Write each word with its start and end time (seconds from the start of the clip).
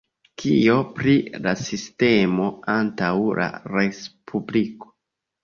Kio 0.43 0.77
pri 0.95 1.11
la 1.47 1.53
sistemo 1.63 2.49
antaŭ 2.77 3.11
la 3.43 3.51
respubliko? 3.77 4.93